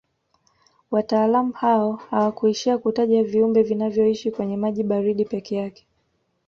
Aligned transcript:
Wataalamu 0.91 1.53
hao 1.53 1.91
hawakuishia 1.93 2.77
kutaja 2.77 3.23
viumbe 3.23 3.63
vinavyoishi 3.63 4.31
kwenye 4.31 4.57
maji 4.57 4.83
baridi 4.83 5.25
peke 5.25 5.55
yake 5.55 5.87